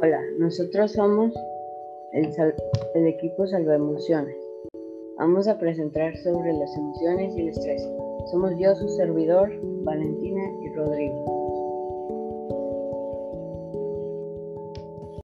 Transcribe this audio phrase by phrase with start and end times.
[0.00, 1.34] Hola, nosotros somos
[2.12, 2.32] el,
[2.94, 4.36] el equipo Salva Emociones.
[5.16, 7.82] Vamos a presentar sobre las emociones y el estrés.
[8.30, 9.50] Somos yo, su servidor,
[9.82, 11.24] Valentina y Rodrigo.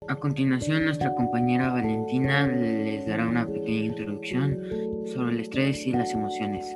[0.08, 4.58] A continuación, nuestra compañera Valentina les dará una pequeña introducción
[5.06, 6.74] sobre el estrés y las emociones.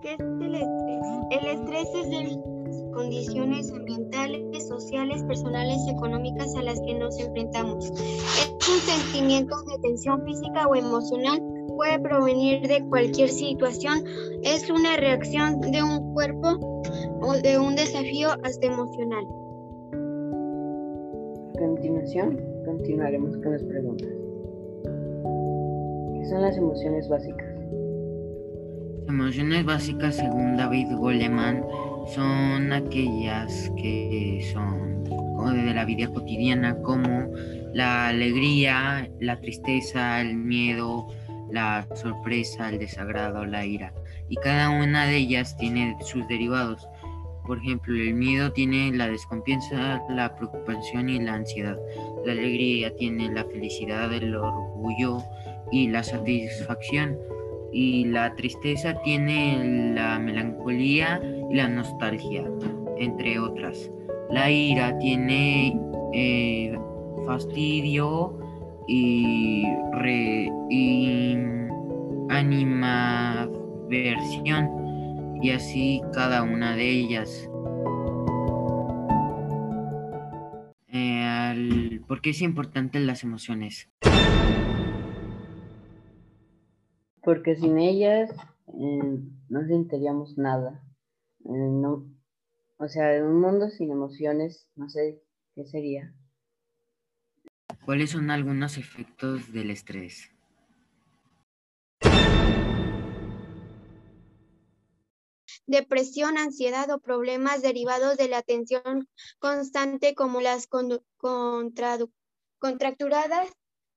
[0.00, 1.02] ¿Qué es el estrés?
[1.32, 2.55] El estrés es las
[2.92, 7.90] condiciones ambientales, sociales, personales y económicas a las que nos enfrentamos.
[7.90, 11.40] Es un sentimiento de tensión física o emocional,
[11.76, 14.04] puede provenir de cualquier situación,
[14.42, 16.82] es una reacción de un cuerpo
[17.20, 19.24] o de un desafío hasta emocional.
[21.54, 24.08] A continuación, continuaremos con las preguntas.
[26.14, 27.56] ¿Qué son las emociones básicas?
[29.08, 31.64] Emociones básicas, según David Goleman,
[32.14, 34.86] son aquellas que son
[35.44, 37.30] de la vida cotidiana, como
[37.72, 41.06] la alegría, la tristeza, el miedo,
[41.50, 43.92] la sorpresa, el desagrado, la ira.
[44.28, 46.88] Y cada una de ellas tiene sus derivados.
[47.46, 51.78] Por ejemplo, el miedo tiene la desconfianza, la preocupación y la ansiedad.
[52.24, 55.18] La alegría tiene la felicidad, el orgullo
[55.70, 57.16] y la satisfacción.
[57.72, 62.44] Y la tristeza tiene la melancolía y la nostalgia,
[62.98, 63.90] entre otras.
[64.30, 65.78] La ira tiene
[66.14, 66.76] eh,
[67.26, 68.38] fastidio
[68.88, 71.36] y, re- y
[72.30, 74.70] animadversión
[75.42, 77.48] y así cada una de ellas.
[80.92, 83.90] Eh, al- ¿Por qué es importante las emociones?
[87.26, 88.30] Porque sin ellas
[88.68, 90.80] eh, no sentiríamos nada.
[91.40, 92.06] Eh, no,
[92.76, 95.20] o sea, en un mundo sin emociones, no sé
[95.56, 96.14] qué sería.
[97.84, 100.30] ¿Cuáles son algunos efectos del estrés?
[105.66, 109.08] depresión, ansiedad o problemas derivados de la tensión
[109.40, 110.68] constante como las
[112.60, 113.48] contracturadas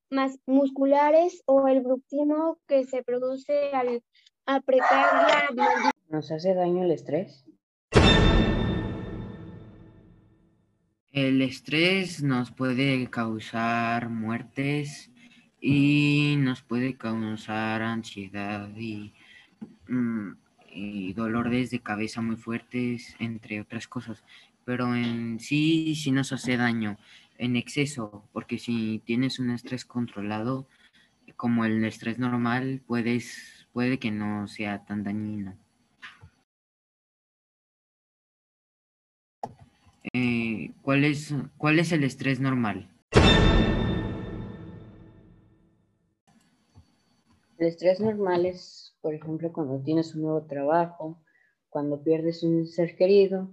[0.09, 4.03] mas- musculares o el bruxismo que se produce al
[4.45, 5.91] apretar la.
[6.09, 7.45] ¿Nos hace daño el estrés?
[11.11, 15.11] El estrés nos puede causar muertes
[15.59, 19.13] y nos puede causar ansiedad y,
[19.87, 20.31] mm,
[20.71, 24.23] y dolores de cabeza muy fuertes, entre otras cosas.
[24.65, 26.97] Pero en sí, sí nos hace daño
[27.39, 30.67] en exceso, porque si tienes un estrés controlado,
[31.38, 35.57] como el estrés normal, puedes, puede que no sea tan dañino.
[40.13, 42.89] Eh, ¿cuál es, ¿Cuál es el estrés normal?
[47.57, 51.21] El estrés normal es, por ejemplo, cuando tienes un nuevo trabajo,
[51.69, 53.50] cuando pierdes un ser querido.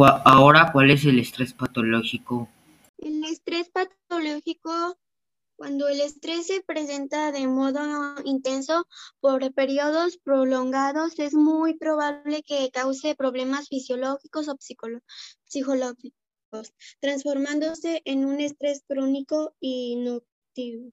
[0.00, 2.48] Ahora, ¿cuál es el estrés patológico?
[2.98, 4.96] El estrés patológico,
[5.56, 8.86] cuando el estrés se presenta de modo intenso
[9.18, 14.56] por periodos prolongados, es muy probable que cause problemas fisiológicos o
[15.44, 16.12] psicológicos,
[17.00, 20.92] transformándose en un estrés crónico y nocturno,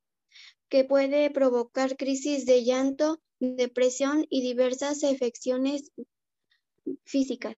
[0.67, 5.91] que puede provocar crisis de llanto, depresión y diversas afecciones
[7.03, 7.55] físicas.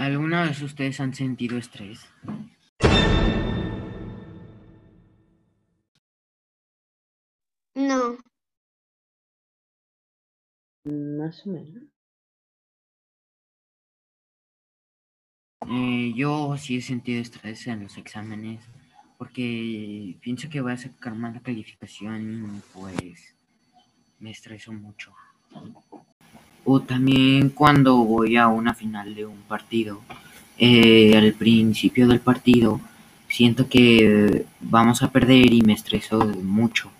[0.00, 2.08] ¿Alguna vez ustedes han sentido estrés?
[7.74, 8.16] No,
[10.84, 11.84] Más o menos.
[15.68, 18.64] Eh, yo sí he sentido estrés en los exámenes
[19.18, 23.36] porque pienso que voy a sacar mala calificación y pues
[24.18, 25.12] me estreso mucho.
[26.72, 30.02] O también cuando voy a una final de un partido,
[30.56, 32.80] eh, al principio del partido
[33.28, 36.92] siento que vamos a perder y me estreso mucho.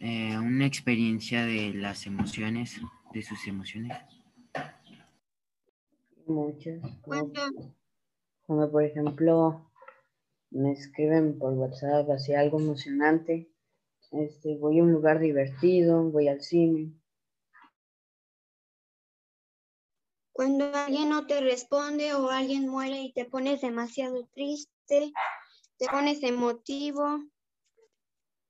[0.00, 2.80] Eh, una experiencia de las emociones,
[3.12, 3.92] de sus emociones.
[6.26, 6.80] Muchas.
[7.02, 7.74] Como, cuando
[8.46, 9.70] cuando, por ejemplo,
[10.52, 13.50] me escriben por WhatsApp así algo emocionante.
[14.10, 16.92] Este, voy a un lugar divertido, voy al cine.
[20.32, 25.12] Cuando alguien no te responde o alguien muere y te pones demasiado triste,
[25.78, 27.24] te pones emotivo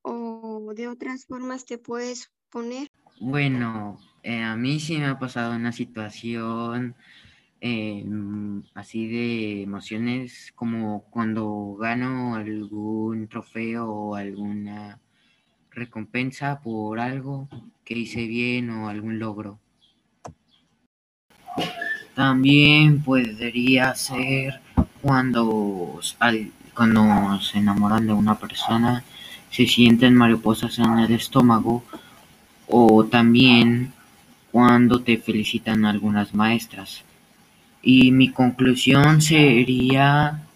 [0.03, 2.89] o de otras formas te puedes poner.
[3.21, 6.95] Bueno, eh, a mí sí me ha pasado una situación
[7.61, 8.05] eh,
[8.75, 15.01] así de emociones como cuando gano algún trofeo o alguna
[15.79, 17.49] recompensa por algo
[17.85, 19.59] que hice bien o algún logro.
[22.15, 24.61] También podría ser
[25.01, 26.01] cuando,
[26.75, 29.05] cuando se enamoran de una persona,
[29.51, 31.85] se sienten mariposas en el estómago
[32.67, 33.93] o también
[34.51, 37.05] cuando te felicitan algunas maestras.
[37.83, 40.48] Y mi conclusión sería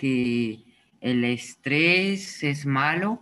[0.00, 0.64] que
[1.02, 3.20] el estrés es malo,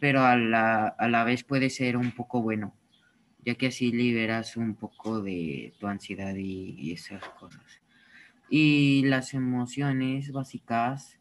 [0.00, 2.74] pero a la, a la vez puede ser un poco bueno,
[3.44, 7.80] ya que así liberas un poco de tu ansiedad y, esas cosas.
[8.50, 11.18] Y las emociones básicas,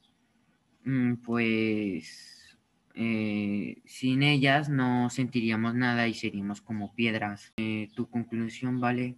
[0.83, 2.57] mm, pues
[2.95, 7.53] eh, sin ellas no sentiríamos nada y seríamos como piedras.
[7.57, 9.17] Eh, ¿Tu conclusión, vale?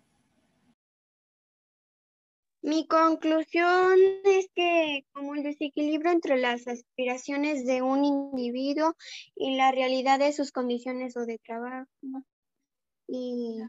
[2.61, 8.95] Mi conclusión es que como el desequilibrio entre las aspiraciones de un individuo
[9.35, 11.87] y la realidad de sus condiciones o de trabajo.
[13.07, 13.59] Y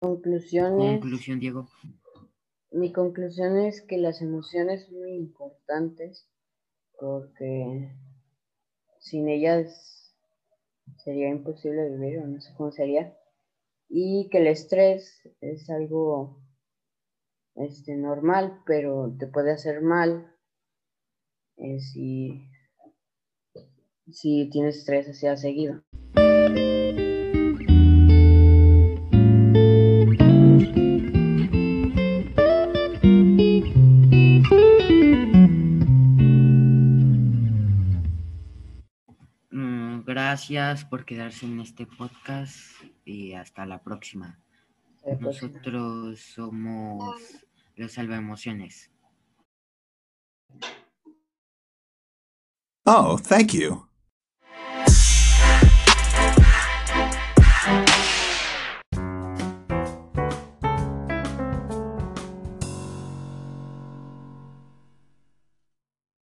[0.00, 1.00] Conclusiones.
[1.00, 1.68] Conclusión, Diego.
[2.70, 6.28] Mi conclusión es que las emociones son muy importantes
[6.98, 7.90] porque
[8.98, 10.14] sin ellas
[10.98, 13.16] sería imposible vivir o no sé cómo sería
[13.96, 16.42] y que el estrés es algo
[17.54, 20.34] este, normal, pero te puede hacer mal
[21.58, 22.44] eh, si,
[24.10, 25.84] si tienes estrés así seguido.
[40.04, 44.40] Gracias por quedarse en este podcast y hasta la próxima.
[45.20, 47.20] Nosotros somos
[47.76, 48.90] los Salva Emociones.
[52.86, 53.83] Oh, thank you.